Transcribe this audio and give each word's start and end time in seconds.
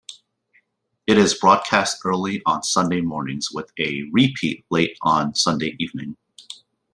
It 1.05 1.19
is 1.19 1.35
broadcast 1.37 1.99
early 2.05 2.41
on 2.47 2.63
Sunday 2.63 3.01
mornings 3.01 3.49
with 3.53 3.71
a 3.77 4.01
repeat 4.11 4.65
late 4.71 4.97
on 5.03 5.35
Sunday 5.35 5.75
evening. 5.77 6.17